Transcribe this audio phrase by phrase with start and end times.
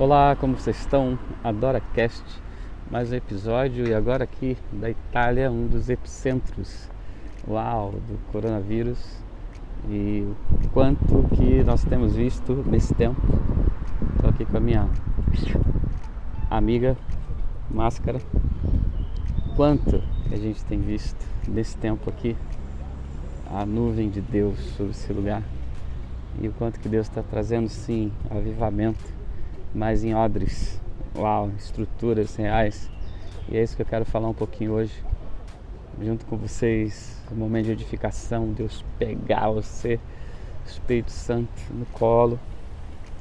[0.00, 1.18] Olá, como vocês estão?
[1.44, 2.24] AdoraCast,
[2.90, 6.88] mais um episódio e agora aqui da Itália, um dos epicentros,
[7.46, 8.98] uau, do coronavírus
[9.90, 10.26] e
[10.64, 11.04] o quanto
[11.36, 13.20] que nós temos visto nesse tempo.
[14.14, 14.88] Estou aqui com a minha
[16.48, 16.96] amiga
[17.70, 18.20] Máscara.
[19.54, 22.34] Quanto que a gente tem visto nesse tempo aqui
[23.52, 25.42] a nuvem de Deus sobre esse lugar
[26.40, 29.19] e o quanto que Deus está trazendo sim avivamento
[29.74, 30.80] mais em odres,
[31.16, 32.90] uau, estruturas reais.
[33.48, 34.94] E é isso que eu quero falar um pouquinho hoje,
[36.00, 39.98] junto com vocês, um momento de edificação, Deus pegar você,
[40.66, 42.38] Espírito Santo, no colo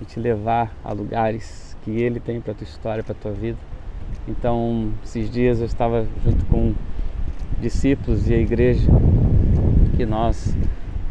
[0.00, 3.58] e te levar a lugares que Ele tem para tua história, para tua vida.
[4.28, 6.74] Então, esses dias eu estava junto com
[7.60, 8.90] discípulos e a igreja
[9.96, 10.54] que nós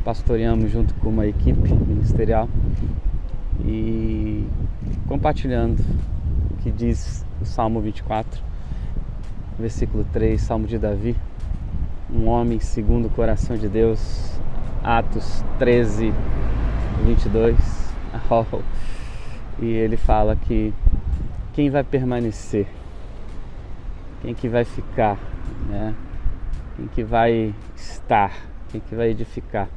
[0.04, 2.48] pastoreamos junto com uma equipe ministerial
[3.66, 4.45] e
[5.16, 5.82] compartilhando
[6.52, 8.44] o que diz o Salmo 24,
[9.58, 11.16] versículo 3, Salmo de Davi,
[12.14, 14.38] um homem segundo o coração de Deus,
[14.84, 16.14] Atos 13,
[17.06, 17.56] 22.
[18.30, 18.62] Oh,
[19.60, 20.74] e ele fala que
[21.54, 22.66] quem vai permanecer,
[24.22, 25.18] quem que vai ficar,
[25.68, 25.94] né?
[26.76, 28.32] quem que vai estar,
[28.70, 29.68] quem que vai edificar,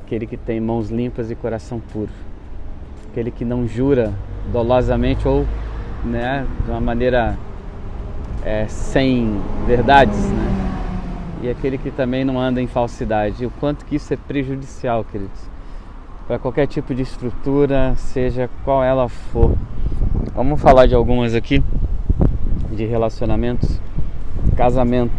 [0.00, 2.31] aquele que tem mãos limpas e coração puro
[3.12, 4.10] aquele que não jura
[4.50, 5.44] dolosamente ou
[6.02, 7.36] né, de uma maneira
[8.42, 11.42] é, sem verdades, né?
[11.42, 13.44] e aquele que também não anda em falsidade.
[13.44, 15.38] O quanto que isso é prejudicial, queridos,
[16.26, 19.54] para qualquer tipo de estrutura, seja qual ela for.
[20.34, 21.62] Vamos falar de algumas aqui,
[22.74, 23.78] de relacionamentos,
[24.56, 25.12] casamento,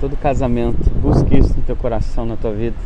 [0.00, 2.76] todo casamento, busque isso no teu coração, na tua vida,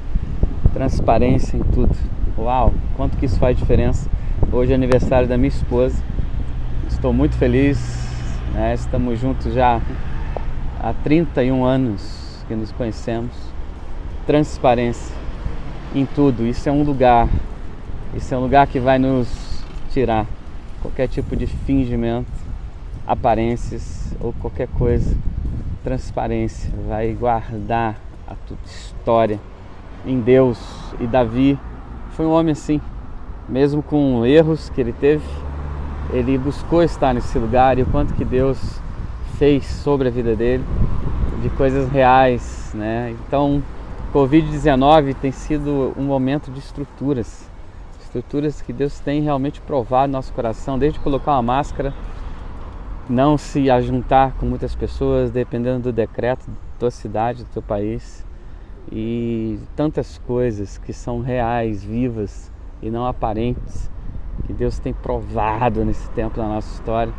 [0.75, 1.97] transparência em tudo.
[2.37, 4.20] Uau, quanto que isso faz diferença
[4.53, 6.03] Hoje é aniversário da minha esposa.
[6.89, 7.79] Estou muito feliz.
[8.53, 8.75] Né?
[8.75, 9.81] Estamos juntos já
[10.81, 13.31] há 31 anos que nos conhecemos.
[14.27, 15.15] Transparência
[15.95, 16.45] em tudo.
[16.45, 17.29] Isso é um lugar.
[18.13, 19.29] Isso é um lugar que vai nos
[19.93, 20.27] tirar
[20.83, 22.33] qualquer tipo de fingimento,
[23.07, 25.17] aparências ou qualquer coisa.
[25.85, 29.39] Transparência vai guardar a tua história
[30.05, 30.59] em Deus.
[30.99, 31.57] E Davi
[32.11, 32.81] foi um homem assim
[33.51, 35.25] mesmo com erros que ele teve,
[36.13, 38.81] ele buscou estar nesse lugar e o quanto que Deus
[39.37, 40.65] fez sobre a vida dele,
[41.43, 43.15] de coisas reais, né?
[43.27, 43.63] Então,
[44.13, 47.49] Covid-19 tem sido um momento de estruturas,
[48.01, 51.93] estruturas que Deus tem realmente provado no nosso coração, desde colocar uma máscara,
[53.09, 58.25] não se ajuntar com muitas pessoas, dependendo do decreto da tua cidade, do teu país,
[58.93, 62.51] e tantas coisas que são reais, vivas,
[62.83, 63.91] e não aparentes,
[64.47, 67.13] que Deus tem provado nesse tempo da nossa história.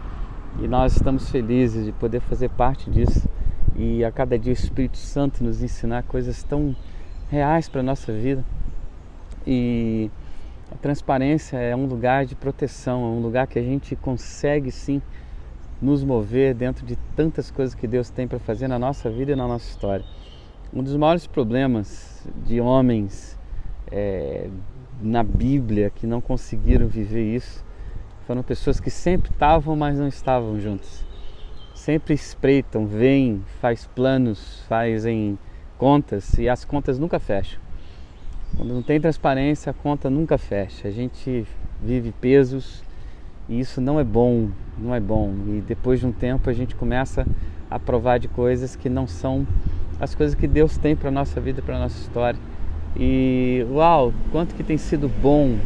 [0.59, 3.29] E nós estamos felizes de poder fazer parte disso
[3.75, 6.75] e a cada dia o Espírito Santo nos ensinar coisas tão
[7.29, 8.43] reais para a nossa vida.
[9.47, 10.11] E
[10.71, 15.01] a transparência é um lugar de proteção, é um lugar que a gente consegue sim
[15.81, 19.35] nos mover dentro de tantas coisas que Deus tem para fazer na nossa vida e
[19.35, 20.05] na nossa história.
[20.73, 23.37] Um dos maiores problemas de homens
[23.91, 24.47] é,
[25.01, 27.63] na Bíblia que não conseguiram viver isso
[28.25, 31.03] foram pessoas que sempre estavam, mas não estavam juntos.
[31.73, 35.37] Sempre espreitam, veem, faz planos, fazem
[35.77, 37.59] contas e as contas nunca fecham.
[38.55, 40.87] Quando não tem transparência, a conta nunca fecha.
[40.87, 41.45] A gente
[41.81, 42.83] vive pesos
[43.49, 45.33] e isso não é bom, não é bom.
[45.47, 47.25] E depois de um tempo a gente começa
[47.69, 49.47] a provar de coisas que não são
[49.99, 52.39] as coisas que Deus tem para nossa vida, para nossa história.
[52.95, 55.57] E uau, quanto que tem sido bom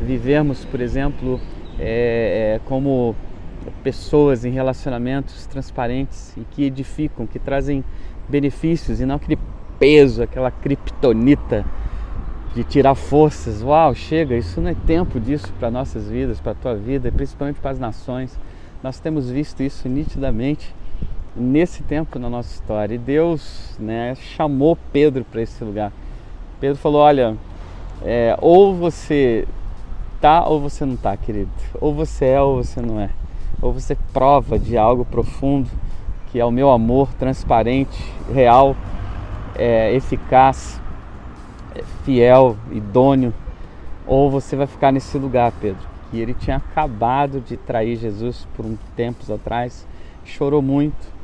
[0.00, 1.40] vivermos, por exemplo,
[1.78, 3.14] é, é, como
[3.82, 7.84] pessoas em relacionamentos transparentes e que edificam, que trazem
[8.28, 9.38] benefícios e não aquele
[9.78, 11.64] peso, aquela criptonita
[12.54, 13.62] de tirar forças.
[13.62, 17.60] Uau, chega, isso não é tempo disso para nossas vidas, para a tua vida, principalmente
[17.60, 18.38] para as nações.
[18.82, 20.74] Nós temos visto isso nitidamente
[21.36, 22.94] nesse tempo na nossa história.
[22.94, 25.92] E Deus né, chamou Pedro para esse lugar.
[26.60, 27.36] Pedro falou: Olha,
[28.02, 29.46] é, ou você
[30.20, 31.50] tá ou você não tá, querido.
[31.80, 33.10] Ou você é ou você não é.
[33.60, 35.68] Ou você prova de algo profundo,
[36.30, 37.98] que é o meu amor transparente,
[38.32, 38.76] real,
[39.56, 40.80] é, eficaz,
[41.74, 43.32] é, fiel, idôneo.
[44.06, 45.86] Ou você vai ficar nesse lugar, Pedro.
[46.12, 49.86] E ele tinha acabado de trair Jesus por um tempos atrás,
[50.24, 51.18] chorou muito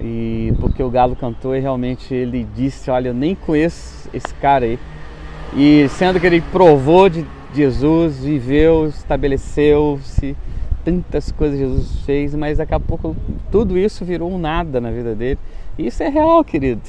[0.00, 4.64] e porque o galo cantou e realmente ele disse, olha, eu nem conheço esse cara
[4.64, 4.78] aí.
[5.56, 7.24] E sendo que ele provou de
[7.54, 10.36] Jesus viveu, estabeleceu-se,
[10.84, 13.16] tantas coisas Jesus fez, mas daqui a pouco
[13.50, 15.38] tudo isso virou um nada na vida dele.
[15.78, 16.82] E isso é real, querido.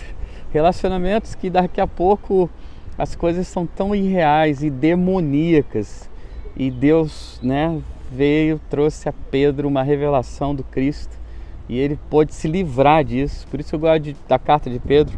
[0.51, 2.50] Relacionamentos que daqui a pouco
[2.98, 6.10] as coisas são tão irreais e demoníacas.
[6.56, 7.80] E Deus, né,
[8.12, 11.25] veio, trouxe a Pedro uma revelação do Cristo
[11.67, 13.47] e ele pôde se livrar disso.
[13.50, 15.17] Por isso eu gosto de, da carta de Pedro,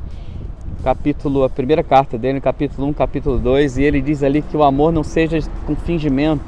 [0.83, 4.63] capítulo, a primeira carta dele, capítulo 1, capítulo 2, e ele diz ali que o
[4.63, 6.45] amor não seja com fingimento.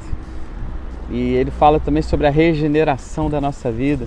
[1.10, 4.06] E ele fala também sobre a regeneração da nossa vida.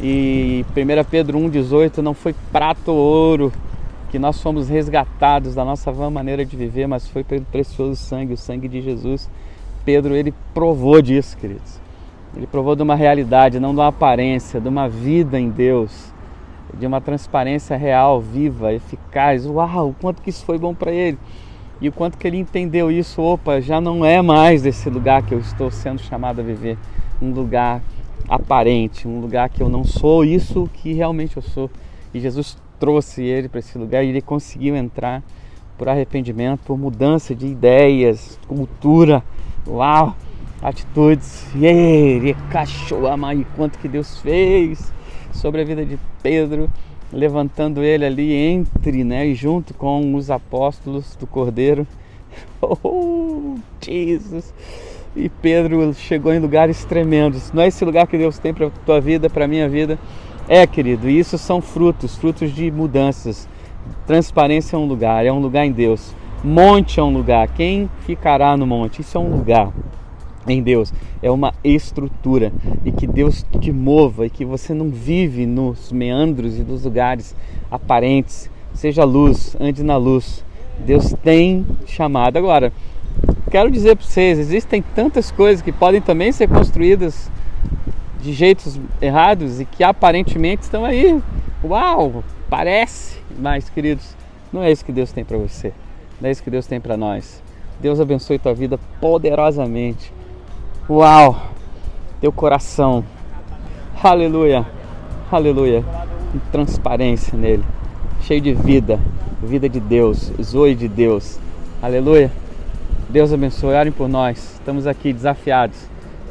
[0.00, 3.52] E 1 Pedro 1,18 não foi prata ou ouro
[4.10, 8.34] que nós fomos resgatados da nossa vã maneira de viver, mas foi pelo precioso sangue,
[8.34, 9.28] o sangue de Jesus.
[9.84, 11.85] Pedro ele provou disso, queridos.
[12.36, 16.12] Ele provou de uma realidade, não de uma aparência, de uma vida em Deus,
[16.74, 19.46] de uma transparência real, viva, eficaz.
[19.46, 21.18] Uau, o quanto que isso foi bom para ele.
[21.80, 25.32] E o quanto que ele entendeu isso, opa, já não é mais esse lugar que
[25.32, 26.76] eu estou sendo chamado a viver,
[27.20, 27.82] um lugar
[28.28, 31.70] aparente, um lugar que eu não sou isso que realmente eu sou.
[32.12, 35.22] E Jesus trouxe ele para esse lugar e ele conseguiu entrar
[35.78, 39.22] por arrependimento, por mudança de ideias, cultura.
[39.66, 40.14] Uau!
[40.62, 41.46] Atitudes.
[41.54, 44.92] E ele cachou a mãe, quanto que Deus fez
[45.32, 46.70] sobre a vida de Pedro,
[47.12, 51.86] levantando ele ali entre, né, e junto com os apóstolos do Cordeiro.
[52.60, 54.52] Oh, Jesus!
[55.14, 57.50] E Pedro chegou em lugares tremendos.
[57.50, 59.98] Não é esse lugar que Deus tem para tua vida, para minha vida?
[60.46, 63.48] É, querido, e isso são frutos, frutos de mudanças.
[64.06, 66.14] Transparência é um lugar, é um lugar em Deus.
[66.44, 67.48] Monte é um lugar.
[67.48, 69.00] Quem ficará no monte?
[69.00, 69.72] Isso é um lugar
[70.52, 72.52] em Deus é uma estrutura
[72.84, 77.34] e que Deus te mova e que você não vive nos meandros e nos lugares
[77.70, 78.50] aparentes.
[78.74, 80.44] Seja luz, ande na luz.
[80.84, 82.36] Deus tem chamado.
[82.36, 82.72] Agora,
[83.50, 87.30] quero dizer para vocês: existem tantas coisas que podem também ser construídas
[88.20, 91.20] de jeitos errados e que aparentemente estão aí.
[91.64, 94.14] Uau, parece, mas queridos,
[94.52, 95.72] não é isso que Deus tem para você.
[96.20, 97.42] Não é isso que Deus tem para nós.
[97.80, 100.12] Deus abençoe tua vida poderosamente.
[100.88, 101.36] Uau!
[102.20, 103.04] Teu coração.
[104.00, 104.64] Aleluia.
[105.32, 105.84] Aleluia.
[106.52, 107.64] Transparência nele.
[108.20, 109.00] Cheio de vida.
[109.42, 110.32] Vida de Deus.
[110.40, 111.40] Zoe de Deus.
[111.82, 112.30] Aleluia.
[113.08, 113.74] Deus abençoe.
[113.74, 114.54] Orem por nós.
[114.54, 115.76] Estamos aqui desafiados.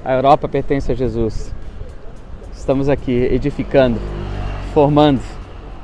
[0.06, 1.54] A Europa pertence a Jesus.
[2.56, 4.00] Estamos aqui edificando,
[4.74, 5.22] formando,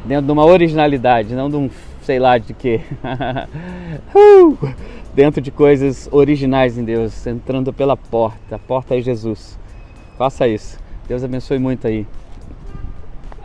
[0.05, 1.69] dentro de uma originalidade, não de um
[2.03, 2.81] sei lá de quê.
[4.15, 4.57] uh!
[5.13, 8.55] Dentro de coisas originais em Deus, entrando pela porta.
[8.55, 9.59] A porta é Jesus.
[10.17, 10.79] Faça isso.
[11.07, 12.07] Deus abençoe muito aí.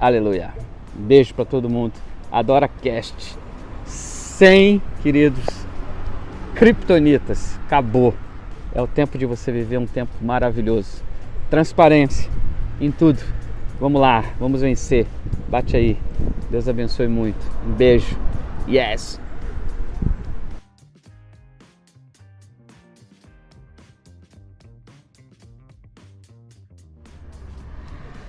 [0.00, 0.52] Aleluia.
[0.94, 1.94] Beijo para todo mundo.
[2.30, 3.36] Adora Cast.
[3.84, 5.44] 100, queridos,
[6.54, 7.58] kryptonitas.
[7.66, 8.14] Acabou.
[8.74, 11.02] É o tempo de você viver um tempo maravilhoso.
[11.48, 12.30] Transparência
[12.80, 13.20] em tudo.
[13.80, 15.06] Vamos lá, vamos vencer.
[15.48, 15.98] Bate aí.
[16.50, 17.38] Deus abençoe muito.
[17.66, 18.16] Um beijo.
[18.68, 19.20] Yes.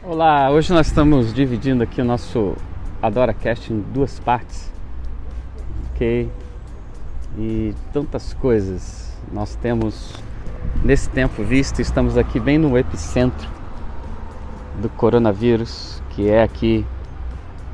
[0.10, 2.56] Olá, hoje nós estamos dividindo aqui o nosso
[3.02, 4.72] AdoraCast em duas partes,
[5.92, 6.32] ok?
[7.38, 10.14] E tantas coisas nós temos
[10.82, 13.50] nesse tempo visto, estamos aqui bem no epicentro
[14.82, 16.86] do coronavírus, que é aqui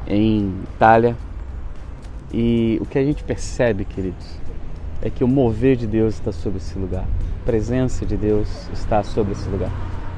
[0.08, 1.16] em Itália.
[2.34, 4.26] E o que a gente percebe, queridos,
[5.04, 9.04] é que o mover de Deus está sobre esse lugar, a presença de Deus está
[9.04, 9.70] sobre esse lugar,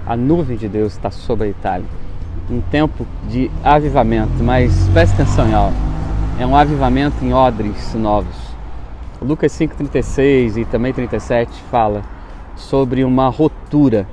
[0.08, 2.05] a nuvem de Deus está sobre a Itália
[2.50, 5.76] um tempo de avivamento, mas preste atenção em algo.
[6.40, 8.36] É um avivamento em odres novos.
[9.22, 12.04] Lucas 5:36 e também 37 fala
[12.56, 14.08] sobre uma ruptura,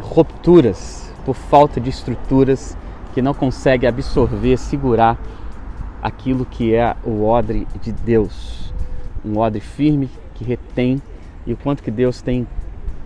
[0.00, 2.76] rupturas por falta de estruturas
[3.12, 5.18] que não consegue absorver, segurar
[6.02, 8.72] aquilo que é o odre de Deus.
[9.24, 11.02] Um odre firme que retém
[11.46, 12.46] e o quanto que Deus tem,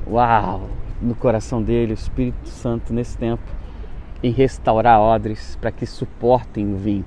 [0.06, 0.68] uau,
[1.00, 3.42] no coração dele, o Espírito Santo nesse tempo
[4.22, 7.04] em restaurar odres para que suportem o vinho.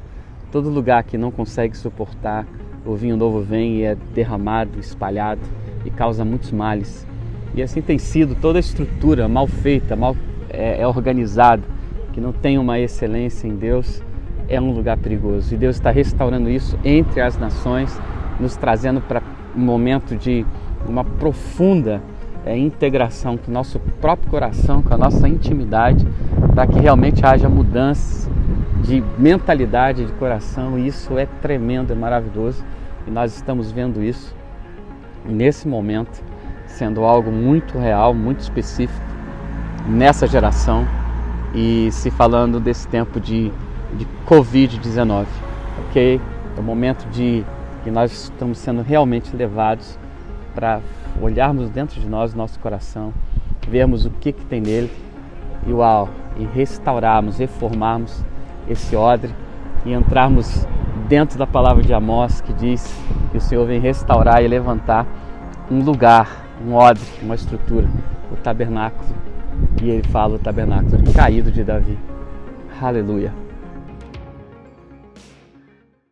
[0.51, 2.45] Todo lugar que não consegue suportar,
[2.85, 5.41] o vinho novo vem e é derramado, espalhado
[5.85, 7.07] e causa muitos males.
[7.55, 10.15] E assim tem sido toda a estrutura mal feita, mal
[10.49, 11.63] é, é organizada,
[12.11, 14.03] que não tem uma excelência em Deus,
[14.47, 15.53] é um lugar perigoso.
[15.53, 17.99] E Deus está restaurando isso entre as nações,
[18.39, 19.21] nos trazendo para
[19.55, 20.45] um momento de
[20.87, 22.01] uma profunda
[22.45, 26.05] é, integração com o nosso próprio coração, com a nossa intimidade,
[26.53, 28.29] para que realmente haja mudança
[28.81, 30.77] de mentalidade, de coração.
[30.77, 32.63] E isso é tremendo, é maravilhoso.
[33.07, 34.35] E nós estamos vendo isso
[35.25, 36.21] nesse momento
[36.65, 39.05] sendo algo muito real, muito específico
[39.87, 40.87] nessa geração
[41.53, 43.51] e se falando desse tempo de,
[43.95, 45.25] de Covid-19,
[45.87, 46.19] ok?
[46.55, 47.45] É o momento de
[47.83, 49.99] que nós estamos sendo realmente levados
[50.55, 50.79] para
[51.21, 53.13] olharmos dentro de nós, nosso coração,
[53.67, 54.91] vermos o que, que tem nele
[55.65, 58.23] e uau, e restaurarmos, reformarmos
[58.67, 59.33] esse odre
[59.85, 60.65] e entrarmos
[61.07, 62.93] dentro da palavra de Amós que diz
[63.31, 65.05] que o Senhor vem restaurar e levantar
[65.69, 67.87] um lugar, um odre, uma estrutura,
[68.31, 69.09] o tabernáculo.
[69.81, 71.97] E ele fala o tabernáculo caído de Davi.
[72.81, 73.42] Aleluia.